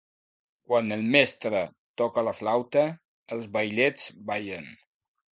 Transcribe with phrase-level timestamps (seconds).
[0.69, 1.59] Quan el mestre
[2.01, 2.85] toca la flauta,
[3.35, 4.73] els vailets ballen.